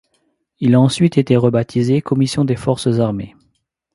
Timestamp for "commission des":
2.01-2.55